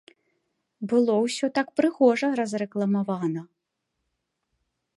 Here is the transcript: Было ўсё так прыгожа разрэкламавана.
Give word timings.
Было 0.93 1.17
ўсё 1.25 1.49
так 1.59 1.67
прыгожа 1.79 2.27
разрэкламавана. 2.39 3.41